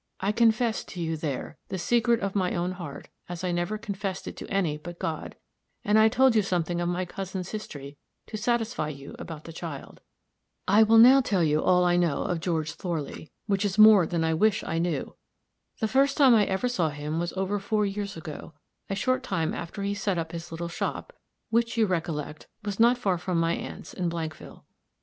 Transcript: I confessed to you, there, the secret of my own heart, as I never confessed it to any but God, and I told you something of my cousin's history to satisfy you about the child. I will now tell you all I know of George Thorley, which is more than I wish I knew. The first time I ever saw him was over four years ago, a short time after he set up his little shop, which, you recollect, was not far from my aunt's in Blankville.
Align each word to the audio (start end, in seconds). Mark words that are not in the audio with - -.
I 0.19 0.31
confessed 0.31 0.87
to 0.87 0.99
you, 0.99 1.15
there, 1.15 1.59
the 1.67 1.77
secret 1.77 2.21
of 2.21 2.33
my 2.33 2.55
own 2.55 2.71
heart, 2.71 3.09
as 3.29 3.43
I 3.43 3.51
never 3.51 3.77
confessed 3.77 4.27
it 4.27 4.35
to 4.37 4.49
any 4.49 4.75
but 4.75 4.97
God, 4.97 5.35
and 5.85 5.99
I 5.99 6.07
told 6.09 6.35
you 6.35 6.41
something 6.41 6.81
of 6.81 6.89
my 6.89 7.05
cousin's 7.05 7.51
history 7.51 7.97
to 8.25 8.35
satisfy 8.35 8.89
you 8.89 9.15
about 9.19 9.43
the 9.43 9.53
child. 9.53 10.01
I 10.67 10.81
will 10.81 10.97
now 10.97 11.21
tell 11.21 11.43
you 11.43 11.61
all 11.61 11.85
I 11.85 11.97
know 11.97 12.23
of 12.23 12.39
George 12.39 12.71
Thorley, 12.71 13.31
which 13.45 13.63
is 13.63 13.77
more 13.77 14.07
than 14.07 14.23
I 14.23 14.33
wish 14.33 14.63
I 14.63 14.79
knew. 14.79 15.15
The 15.79 15.87
first 15.87 16.17
time 16.17 16.33
I 16.33 16.45
ever 16.45 16.67
saw 16.67 16.89
him 16.89 17.19
was 17.19 17.31
over 17.33 17.59
four 17.59 17.85
years 17.85 18.17
ago, 18.17 18.55
a 18.89 18.95
short 18.95 19.21
time 19.21 19.53
after 19.53 19.83
he 19.83 19.93
set 19.93 20.17
up 20.17 20.31
his 20.31 20.49
little 20.51 20.67
shop, 20.67 21.13
which, 21.51 21.77
you 21.77 21.85
recollect, 21.85 22.47
was 22.63 22.79
not 22.79 22.97
far 22.97 23.19
from 23.19 23.39
my 23.39 23.53
aunt's 23.53 23.93
in 23.93 24.09
Blankville. 24.09 24.63